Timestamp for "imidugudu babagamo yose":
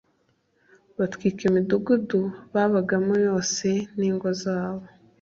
1.49-3.67